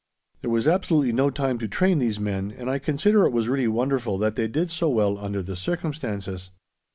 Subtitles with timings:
[0.41, 3.67] There was absolutely no time to train these men, and I consider it was really
[3.67, 6.49] wonderful that they did so well under the circumstances.